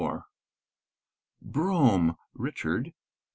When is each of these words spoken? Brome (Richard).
Brome 1.43 2.17
(Richard). 2.33 2.91